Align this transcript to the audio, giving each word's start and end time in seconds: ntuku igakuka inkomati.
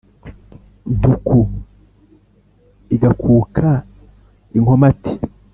ntuku 0.95 1.39
igakuka 2.95 3.69
inkomati. 4.57 5.11